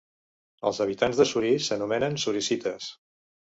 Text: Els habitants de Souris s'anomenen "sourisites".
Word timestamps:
Els 0.69 0.79
habitants 0.85 1.21
de 1.21 1.29
Souris 1.33 1.69
s'anomenen 1.69 2.21
"sourisites". 2.27 2.93